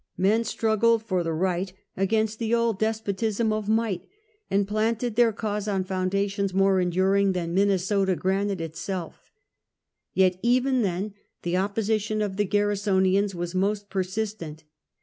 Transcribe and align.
Men 0.17 0.41
strug 0.41 0.79
gled 0.79 1.03
for 1.03 1.21
the 1.21 1.31
Right 1.31 1.71
against 1.95 2.39
the 2.39 2.55
old 2.55 2.79
despotism 2.79 3.53
of 3.53 3.69
Might, 3.69 4.01
and 4.49 4.67
planted 4.67 5.15
their 5.15 5.31
cause 5.31 5.67
on 5.67 5.83
foundations 5.83 6.55
more 6.55 6.79
enduring 6.81 7.33
than 7.33 7.53
Minnesota 7.53 8.15
granite 8.15 8.59
itself. 8.61 9.31
Yet, 10.15 10.39
even 10.41 10.81
then, 10.81 11.13
the 11.43 11.57
opposition 11.57 12.19
of 12.23 12.37
the 12.37 12.47
Garrisonians 12.47 13.35
was 13.35 13.53
most 13.53 13.91
persistent. 13.91 14.63